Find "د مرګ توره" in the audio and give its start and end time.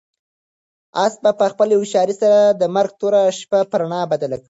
2.61-3.21